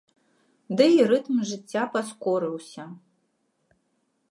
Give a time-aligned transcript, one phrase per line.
[0.79, 2.83] Ды і рытм жыцця паскорыўся.